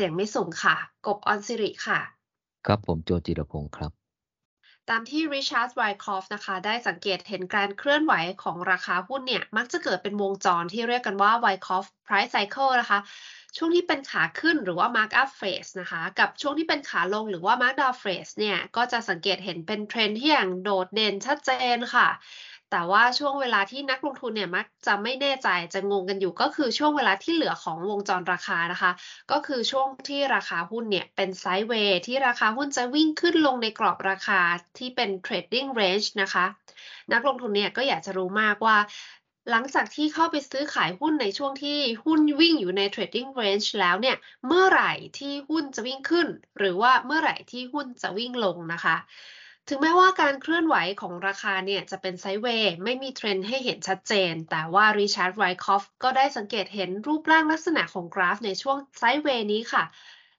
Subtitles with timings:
[0.00, 0.76] เสียงไม่สูงค่ะ
[1.06, 2.00] กบออนซิริค่ะ
[2.66, 3.92] ครับผมโจจิรพงศ์ครับ
[4.90, 12.98] ตามที่ Richard Wyckoff นะคะ ได้สังเกตเห็นการเคลื่อนไหวของราคาหุ้นเนี่ย มักจะเกิดเป็นวงจรที่เรียกกันว่าไวคอฟ price cycle นะคะ
[13.56, 22.08] ช่วงที่เป็นขาขึ้นหรือว่า mark up phase นะคะ กับช่วงที่เป็นขาลงหรือว่า mark down phase เนี่ย ก็จะสังเกตเห็นเป็นเทรนที่อย่างโดดเด่นชัดเจนค่ะ
[22.70, 28.90] แต่ว่าช่วงเวลาที่นักลงทุนเนี่ยมักจะไม่แน่ใจจะงงกันอยู่ ก็คือช่วงเวลาที่เหลือของวงจรราคานะคะ
[29.30, 34.40] ก็คือช่วงที่ราคาหุ้นเนี่ยเป็น sideway ที่ราคาหุ้นจะวิ่งขึ้นลงในกรอบราคา
[34.78, 36.46] ที่เป็น trading range นะคะ
[37.12, 38.76] นักลงทุนเนี่ยก็อยากจะรู้มากว่า
[39.50, 46.26] หลังจากที่เข้าไปซื้อขายหุ้นในช่วงที่หุ้นวิ่งอยู่ใน trading range แล้วเนี่ย เมื่อไหร่ที่หุ้นจะวิ่งขึ้น
[46.58, 48.96] หรือว่าเมื่อไหร่ที่หุ้นจะวิ่งลงนะคะ
[49.70, 59.84] ถึงแม้ว่าการเคลื่อนไหวของราคาเนี่ยจะเป็น sideway ไม่มีเทรนด์ให้เห็นชัดเจน แต่ว่า Richard Wyckoff ก็ได้สังเกตเห็นรูปร่างลักษณะของกราฟในช่วง sideway นี้ค่ะ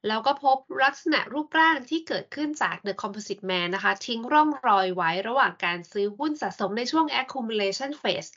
[0.08, 8.32] แล้วก็พบลักษณะรูปร่างที่เกิดขึ้นจาก The Composite Man นะคะ ทิ้งร่องรอยไว้ระหว่างการซื้อหุ้นสะสมในช่วง accumulation phase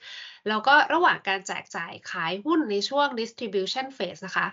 [0.48, 4.48] แล้วก็ระหว่างการแจกจ่ายขายหุ้นในช่วง distribution phase นะคะ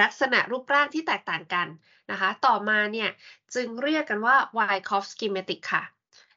[0.00, 1.66] ลักษณะรูปร่างที่แตกต่างกัน
[2.10, 3.10] นะคะ ต่อมาเนี่ย
[3.54, 5.84] จึงเรียกกันว่า Wyckoff schematic ค่ะ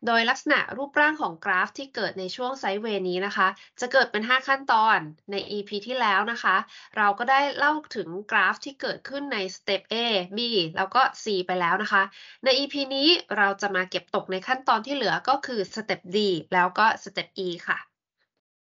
[0.06, 3.48] โดยลักษณะรูปร่างของกราฟที่เกิดในช่วงไซด์เวย์นี้นะคะ
[3.82, 5.00] จะเกิดเป็น 5 ขั้นตอน
[5.32, 6.56] ใน EP ที่แล้วนะคะ
[6.98, 9.96] เราก็ได้เล่าถึงกราฟที่เกิดขึ้นในสเต็ป A
[10.38, 10.40] B
[10.78, 12.04] แล้วก็ C ไปแล้วนะคะ
[12.44, 16.18] ใน EP นี้เราจะมาเก็บตกในขั้นตอนที่เหลือก็คือสเต็ป D
[16.54, 17.78] แล้วก็ step E ค่ะ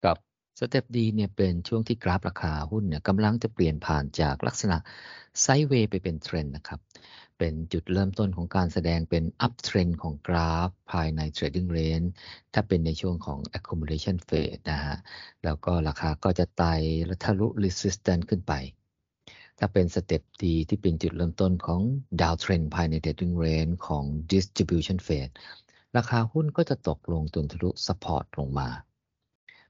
[0.05, 0.17] ครับ
[0.59, 4.77] step D เนี่ยเป็นช่วงที่กราฟราคาหุ้นเนี่ยกำลังจะเปลี่ยนผ่านจากลักษณะ
[5.41, 6.79] sideway ไปเป็นเทรนด์นะครับ
[7.37, 12.07] เป็นจุดเริ่มต้นของการแสดงเป็น up trend ของกราฟภายใน trading range
[12.53, 14.97] ถ้าเป็นในช่วงของ accumulation phase นะฮะ
[15.43, 16.73] แล้วก็ราคาก็จะไต่
[17.05, 18.53] และทะลุ resistance ขึ้นไป
[19.59, 21.81] ถ้าเป็น step D ที่เป็นจุดเริ่มต้นของ
[22.21, 25.33] down trend ภายใน trading range ของ distribution phase
[25.97, 28.69] ราคาหุ้นก็จะตกลงจนทะลุ support ลงมา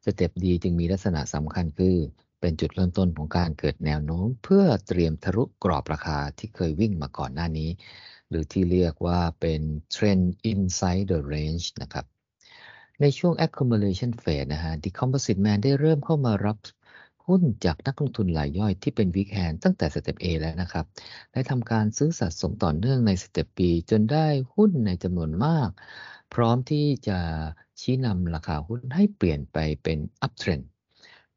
[0.06, 1.96] step D จึงมีลักษณะสำคัญคือ
[2.40, 7.70] เป็นจุดเริ่มต้นของการเกิดแนวโน้ม เพื่อเตรียมทะลุกรอบราคาที่เคยวิ่งมาก่อนหน้านี้
[8.30, 9.62] หรือที่เรียกว่าเป็น
[9.96, 12.06] trend inside the range นะครับ
[13.02, 16.58] ในช่วง accumulation phase นะฮะ The Composite Man ได้เริ่มเข้ามารับ
[17.26, 20.86] หุ้นจากนักลงทุนรายย่อยที่เป็น weak hand ตั้งแต่สเต็ป A แล้วนะครับ
[21.34, 23.60] ได้ทำการซื้อสะสมต่อเนื่องในสเต็ป B
[23.92, 25.70] จนได้หุ้นในจำนวนมาก
[26.34, 27.20] พร้อมที่จะ
[27.84, 30.66] ชี้นำราคาหุ้นให้เปลี่ยนไปเป็น uptrend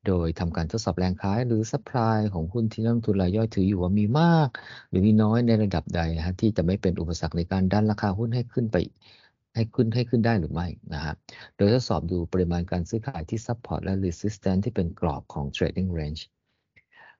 [0.06, 4.48] โดยทำการทดสอบแรงขายหรือ supply ของหุ้นที่นักลงทุนรายย่อยถืออยู่ว่ามีมาก
[4.88, 8.76] หรือมีน้อยในระดับใดนะฮะที่จะไม่เป็นอุปสรรคในการดันราคาหุ้นให้ขึ้นไป
[9.54, 11.14] ให้ขึ้นให้ขึ้นได้หรือไม่นะฮะ
[11.56, 16.22] โดยทดสอบดูปริมาณการซื้อขายที่ support และ resistance ที่เป็นกรอบของ trading range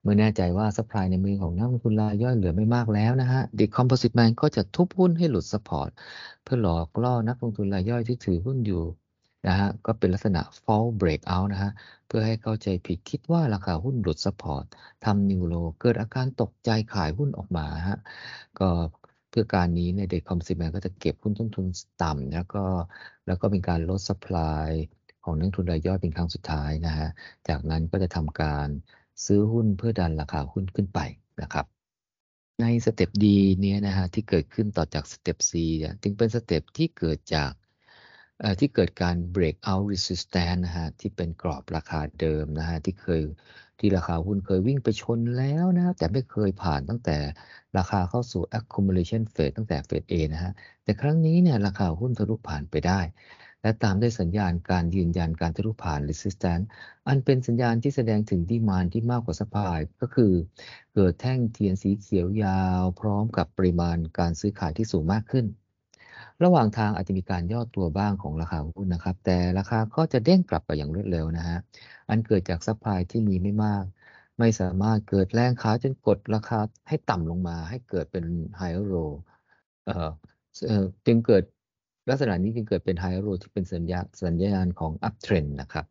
[0.03, 5.91] เมื่อแน่ใจว่า supply ในมือของนักลงทุนรายย่อยเหลือไม่มากแล้วนะฮะ The Composite Man ก็จะทุบหุ้นให้หลุด support
[6.43, 8.85] เพื่อหลอกล่อนักลงทุนรายย่อยที่ถือหุ้นอยู่
[9.49, 11.73] นะฮะก็เป็นลักษณะ fall breakout นะฮะ
[12.07, 14.65] เพื่อให้เข้าใจผิดคิดว่าราคาหุ้นหลุด support
[15.05, 17.99] ทำ new low เกิดอาการตกใจขายหุ้นออกมาฮะ
[18.59, 18.69] ก็
[19.31, 21.67] เพื่อการนี้เนี่ย The Composite Man ก็จะเก็บหุ้นต้นทุน
[22.03, 22.65] ต่ำแล้วก็
[23.27, 24.69] แล้วก็เป็นการลด supply
[25.25, 27.09] ของนักทุนรายย่อยเป็นครั้งสุดท้ายนะฮะ
[27.49, 28.69] จากนั้นก็จะทำการ
[29.25, 31.01] ซื้อหุ้นเพื่อดันราคาหุ้นขึ้นไป
[31.43, 31.67] นะครับ
[32.61, 33.25] ในสเต็ป D
[33.61, 37.53] เนี้ยนะฮะที่เกิดขึ้นต่อจากสเต็ป C เนี่ยจึงเป็น step ที่เกิดจาก
[38.61, 43.23] ที่เกิดการ break out resistance นะฮะที่เป็นกรอบราคาเดิมนะฮะที่เคย
[43.79, 47.17] ที่ราคาหุ้นเคยวิ่งไปชนแล้วนะแต่ไม่เคยผ่านตั้งแต่
[47.79, 50.53] ราคาเข้าสู่ accumulation phase ตั้งแต่เฟส A นะฮะ
[50.85, 53.01] แต่ครั้งนี้เนี่ยราคาหุ้นทะลุผ่านไปได้
[53.63, 56.65] และตามด้วยสัญญาณการยืนยันการทะลุผ่าน resistance
[57.09, 60.33] อันเป็นสัญญาณที่แสดงถึงดีมานที่มากกว่า supply ก็คือ
[60.95, 65.47] เกิดแท่งเทียนสีเขียวยาว พร้อมกับปริมาณการซื้อขายที่สูงมากขึ้น
[66.45, 71.59] ระหว่างทางอาจจะมีการย่อตัวบ้างของราคาหุ้นนะครับ แต่ราคาก็จะเด้งกลับไปอย่างรวดเร็วนะฮะ
[72.09, 73.85] อันเกิดจาก supply ที่มีไม่มาก
[74.39, 78.25] ไม่สามารถเกิดแรงขายจนกดราคาให้ต่ำลงมา ให้เกิดเป็น
[78.59, 78.95] higher low
[79.85, 80.11] เอ่อ
[80.67, 81.43] เออจึงเกิด
[82.11, 85.87] ลักษณะนี้จึงเกิดเป็น higher low ที่เป็นสัญญาสัญญาณของ up trend นะครับ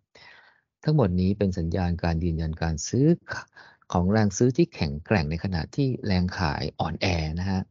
[0.84, 3.08] ทั้งหมดนี้เป็นสัญญาณการยืนยันการซื้อ
[3.94, 7.08] ของแรงซื้อที่แข็งแกร่งในขณะที่แรงขายอ่อนแอ
[7.40, 7.62] นะฮะ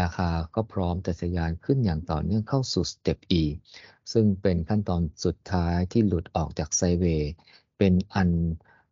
[0.00, 3.42] ราคาก็พร้อมแต่ทะยานขึ้นอย่างต่อเนื่องเข้าสู่ step E
[4.12, 7.32] ซึ่งเป็นขั้นตอนสุดท้ายที่หลุดออกจากไซเวย์
[7.78, 8.30] เป็นอัน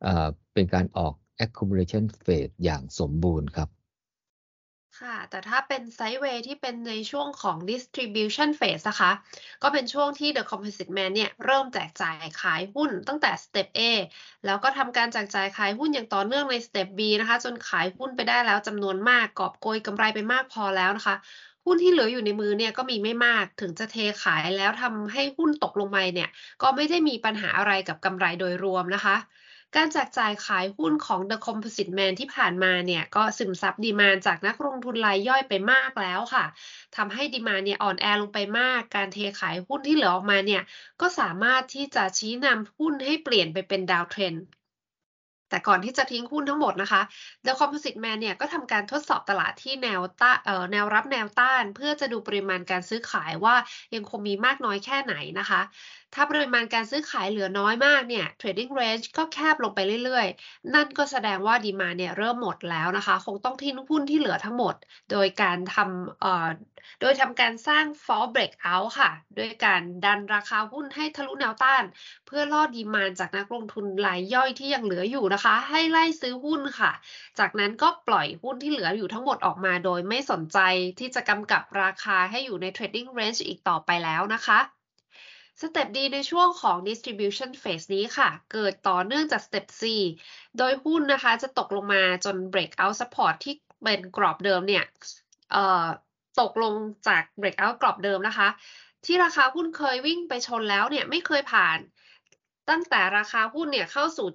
[0.03, 1.15] เอ่อเป็นการออก
[1.45, 3.69] accumulation phase อย่างสมบูรณ์ครับ
[5.01, 9.11] ค่ะ แต่ถ้าเป็นไซด์เวย์ที่เป็นในช่วงของ distribution phase นะคะ
[9.63, 13.81] ก็เป็นช่วงที่ The Composite Man เนี่ย เริ่มแจกจ่ายขายหุ้นตั้งแต่ Step A
[14.47, 21.17] แล้วก็ทำการแจกจ่ายขายหุ้นอย่างต่อเนื่องใน Step B นะคะ จนขายหุ้นไปได้แล้วจำนวนมากกอบโกยกำไรไปมากพอแล้วนะคะ
[21.65, 26.29] หุ้นที่เหลืออยู่ในมือเนี่ยก็มีไม่มากถึงจะเทขายแล้วทำให้หุ้นตกลงไปเนี่ย
[26.63, 29.17] ก็ไม่ได้มีปัญหาอะไรกับกำไรโดยรวมนะคะ
[29.77, 36.45] การแจกจ่ายขายหุ้นของ The Composite Man ที่ผ่านมาเนี่ยก็ซึมซับ demand จากนักลงทุนรายย่อยไปมากแล้วค่ะ
[36.97, 40.63] ทำให้ demand เนี่ยอ่อนแอลงไปมาก การเทขายหุ้นที่เหลือออกมาเนี่ย
[41.01, 44.35] ก็สามารถที่จะชี้นำหุ้นให้เปลี่ยนไปเป็น down trend
[45.51, 47.03] แต่ก่อนที่จะทิ้งหุ้นทั้งหมดนะคะ
[47.47, 50.33] The Composite Man เนี่ยก็ทำการทดสอบตลาดที่แนวต้า
[50.73, 53.55] แนวรับแนวต้าน เพื่อจะดูปริมาณการซื้อขายว่า
[53.95, 55.61] ยังคงมีมากน้อยแค่ไหนนะคะ
[56.15, 64.75] ถ้าปริมาณการซื้อขายเหลือน้อยมากเนี่ย trading range ก็แคบลงไปเรื่อยๆ นั่นก็แสดงว่าดีมาเนี่ยเริ่มหมดแล้วนะคะ คงต้องทิ้งหุ้นที่เหลือทั้งหมด
[65.11, 66.49] โดยการทำเอ่อ
[67.01, 71.85] โดยทำการสร้าง fall breakout ค่ะโดยการดันราคาหุ้นให้ทะลุแนวต้าน
[72.27, 76.93] เพื่อล่อดีมานจากนักลงทุนรายย่อยที่ยังเหลืออยู่นะคะ ให้ไล่ซื้อหุ้นค่ะ
[77.39, 80.59] จากนั้นก็ปล่อยหุ้นที่เหลืออยู่ทั้งหมดออกมา โดยไม่สนใจ
[80.99, 84.78] ที่จะกำกับราคาให้อยู่ใน trading range อีกต่อไปแล้วนะคะ
[85.63, 89.83] สเต็ป D ในช่วงของ distribution phase นี้ค่ะ เกิดต่อเนื่องจากสเต็ป C
[90.59, 94.85] โดยหุ้นนะคะจะตกลงมาจน breakout support ที่เป็นกรอบเดิมเนี่ย
[96.41, 96.75] ตกลง
[97.09, 98.49] จาก breakout กรอบเดิมนะคะ
[99.05, 101.79] ที่ราคาหุ้นเคยวิ่งไปชนแล้วเนี่ยไม่เคยผ่าน
[102.71, 104.27] ตั้งแต่ราคาหุ้นเนี่ยเข้าสู่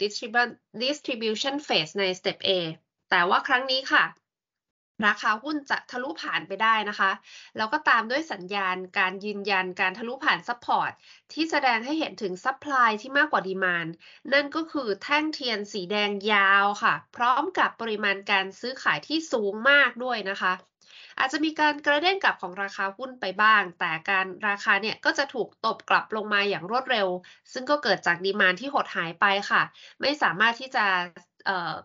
[0.84, 2.50] distribution phase ใน step A
[3.10, 4.04] แต่ว่าครั้งนี้ค่ะ
[5.06, 7.12] ราคาหุ้นจะทะลุผ่านไปได้นะคะ
[7.58, 10.92] แล้วก็ตามด้วยสัญญาณการยืนยันการทะลุผ่าน support
[11.34, 13.88] ที่แสดงให้เห็นถึง supply ที่มากกว่า demand
[14.34, 20.54] นั่นก็คือแท่งเทียนสีแดงยาวค่ะ พร้อมกับปริมาณการซื้อขายที่สูงมากด้วยนะคะ
[21.20, 27.08] อาจจะมีการกระเด้งกลับของราคาหุ้นไปบ้าง แต่การราคาเนี่ยก็จะถูกตบกลับลงมาอย่างรวดเร็ว
[27.54, 29.62] ซึ่งก็เกิดจากดีมานที่หดหายไปค่ะ
[30.02, 30.86] ไม่สามารถที่จะ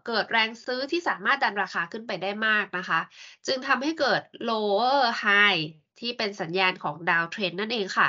[0.07, 3.01] เกิดแรงซื้อที่สามารถดันราคาขึ้นไปได้มากนะคะ
[3.47, 5.61] จึงทำให้เกิด lower high
[6.01, 8.09] ที่เป็นสัญญาณของดาวเทรนนั่นเองค่ะ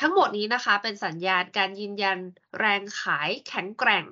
[0.00, 2.18] ทั้งหมดนี้นะคะเป็นสัญญาณการยืนยัน
[2.58, 4.04] แรงขายแข็งแกร่ง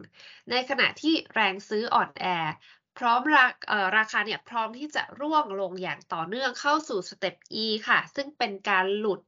[0.51, 2.27] ในขณะที่แรงซื้ออ่อนแอ
[2.99, 3.47] พร้อมรา
[3.97, 9.21] ราคาเนี่ยพร้อมที่จะร่วงลงอย่างต่อเนื่องเข้าสู่สเต็ป E ค่ะ ซึ่งเป็นการหลุด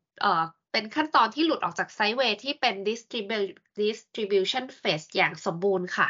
[0.73, 2.75] เป็นขั้นตอนที่หลุดออกจาก sideway ที่เป็น
[3.81, 6.09] distribution phase อย่างสมบูรณ์ค่ะ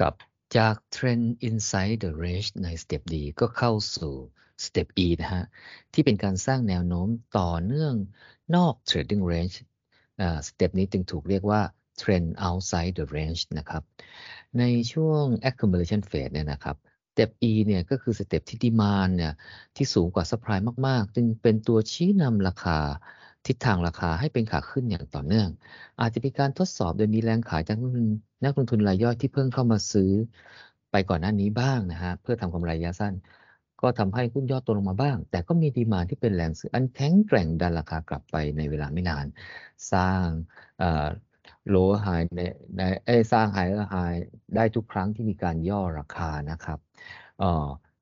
[0.00, 0.14] ครับ
[0.56, 4.14] จาก Trend Inside the Range ใน Step D ก็เข้าสู่
[4.64, 5.44] Step E นะฮะ
[5.92, 7.08] ที่เป็นการสร้างแนวโน้ม
[7.38, 7.94] ต่อเนื่อง
[8.54, 9.56] นอก Trading Range
[10.46, 11.60] step นี้จึงถูกเรียกว่า
[12.00, 13.82] Trend Outside the Range นะครับ
[14.58, 14.62] ใน
[14.92, 16.76] ช่วง Accumulation Phase เนี่ยนะครับ
[17.12, 19.34] Step E เนี่ยก็คือ step ที่ demand เนี่ย
[19.76, 22.78] ที่สูงกว่า Supply มาก ๆ จึงเป็นตัวชี้นำราคา
[23.46, 25.48] ทิศทางราคาให้เป็นขาขึ้นอย่างต่อเนื่อง
[26.00, 27.76] อาจจะมีการทดสอบโดยมีแรงขายจาก
[28.44, 30.10] นักลงทุนรายย่อยที่เพิ่งเข้ามาซื้อ
[30.92, 33.14] ไปก่อนหน้านี้บ้างนะฮะเพื่อทำกำไรระยะสั้น
[33.80, 39.26] ก็ทำให้หุ้นย่อตัวลงมาบ้าง แต่ก็มีดีมาที่เป็นแรงซื้ออันแข็งแกร่งดันราคากลับไปในเวลาไม่นาน
[39.92, 40.26] สร้าง
[41.68, 42.40] โลหายใน
[42.76, 43.58] ในเอสร้างไฮ
[43.90, 43.96] ไฮ
[44.56, 46.78] ได้ทุกครั้งที่มีการย่อราคานะครับ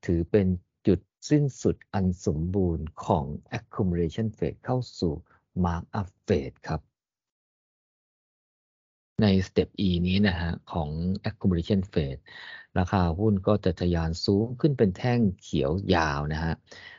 [0.07, 0.47] ถือเป็น
[0.87, 0.99] จุด
[1.31, 3.25] สิ้นสุดอันสมบูรณ์ของ
[3.59, 5.15] accumulation phase เข้าสู่
[5.65, 6.81] mark up phase ครับ
[9.23, 10.91] ในสเต็ป E นี้นะฮะของ
[11.29, 12.23] accumulation phase
[12.79, 16.55] ราคาหุ้นก็จะทะยานสูงขึ้นเป็นแท่งเขียวยาวนะฮะ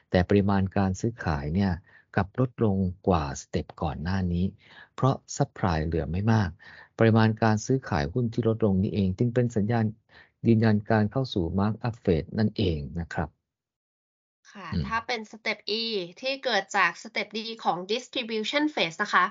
[0.10, 1.72] แต่ปริมาณการซื้อขายเนี่ย
[2.16, 4.46] กลับลดลงกว่า step ก่อนหน้านี้
[4.96, 6.50] เพราะ supply เหลือไม่มาก
[7.00, 9.86] ปริมาณการซื้อขายหุ้นที่ลดลงนี้เอง จึงเป็นสัญญาณ
[10.48, 13.30] ยืนยันการเข้าสู่ mark up phase นั่นเองนะครับ
[14.56, 15.84] ค่ะ ถ้าเป็นสเต็ป E
[16.22, 19.26] ที่เกิดจากสเต็ป D ของ distribution phase นะคะ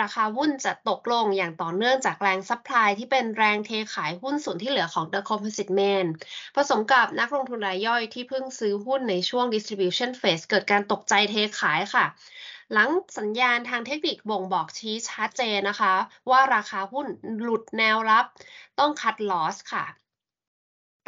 [0.00, 6.06] ราคาหุ้นจะตกลงอย่างต่อเนื่องจากแรง supply ที่เป็นแรงเทขายหุ้นส่วนที่เหลือของ The Composite Man
[6.56, 12.06] ผสมกับนักลงทุนรายย่อยที่เพิ่งซื้อหุ้นในช่วง distribution phase เกิดการตกใจเทขายค่ะ
[12.72, 15.94] หลังสัญญาณทางเทคนิคบ่งบอกชี้ชัดเจนนะคะ
[16.30, 17.06] ว่าราคาหุ้น
[17.40, 18.24] หลุดแนวรับ
[18.78, 19.84] ต้อง cut loss ค่ะ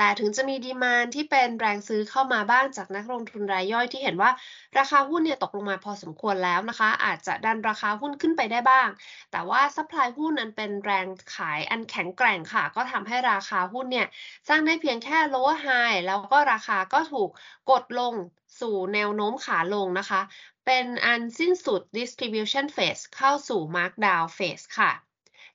[0.02, 4.30] แต่ถึงจะมี demand ที่เป็นแรงซื้อเข้ามาบ้างจากนักลงทุนรายย่อยที่เห็นว่า
[4.78, 8.88] ราคาหุ้นเนี่ยตกลงมาพอสมควรแล้วนะคะ อาจจะดันราคาหุ้นขึ้นไปได้บ้าง
[9.32, 14.06] แต่ว่า supply หุ้นนั้นเป็นแรงขายอันแข็งแกร่งค่ะ ก็ทำให้ราคาหุ้นเนี่ย
[14.48, 17.30] สร้างได้เพียงแค่ lower high แล้วก็ราคาก็ถูก
[17.70, 18.14] กดลง
[18.60, 20.20] สู่แนวโน้มขาลงนะคะ
[20.66, 25.09] เป็นอันสิ้นสุด distribution phase เข้าสู่ markdown phase ค่ะ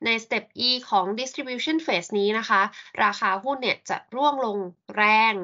[0.05, 2.62] ในสเต็ป E ของ distribution phase นี้นะคะ
[3.03, 4.57] ราคาหุ้นเนี่ยจะร่วงลง
[4.95, 5.35] แรง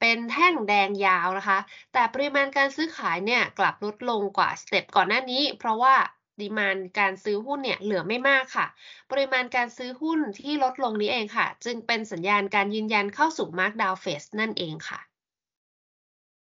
[0.00, 1.58] เป็นแท่งแดงยาวนะคะ
[1.92, 5.94] แต่ปริมาณการซื้อขายเนี่ยกลับลดลงกว่า step ก่อนหน้านี้ เพราะว่า
[6.40, 8.66] demand การซื้อหุ้นเนี่ยเหลือไม่มากค่ะ
[9.10, 15.00] ปริมาณการซื้อหุ้นที่ลดลงนี้เองค่ะ จึงเป็นสัญญาณการยืนยันเข้าสู่ markdown phase นั่นเองค่ะ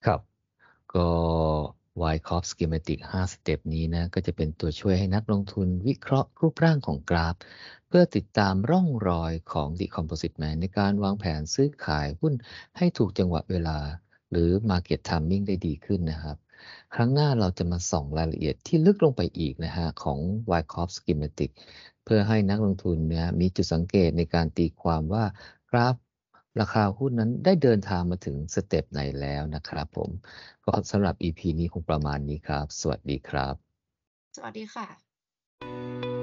[0.05, 0.21] ครับ
[0.93, 1.07] ก็
[2.13, 7.35] y c o f Schematic 5สเต็ปนี้นะก็จะเป็นตัวช่วยให้นักลงทุนวิเคราะห์รูปร่างของกราฟ
[7.87, 12.33] เพื่อติดตามร่องรอยของ Decomposite Man ในการวางแผนซื้อขายหุ้น
[12.77, 13.79] ให้ถูกจังหวะเวลา
[14.31, 16.37] หรือ Market Timing ได้ดีขึ้นนะครับ
[16.95, 20.19] ครั้งหน้าเราจะมาส่องรายละเอียดที่ลึกลงไปอีกนะฮะของ
[20.59, 21.51] y c o f Schematic
[22.03, 25.23] เพื่อให้นักลงทุนเนี่ยมีจุดสังเกตในการตีความว่า
[25.71, 25.95] กราฟ
[26.59, 30.09] ราคาหุ้นนั้นได้เดินทางมาถึงสเต็ปไหนแล้วนะครับผม
[30.65, 33.55] ก็สำหรับ EP นี้คงประมาณนี้ครับ สวัสดีครับ
[34.35, 36.18] สวัสดีค่ะ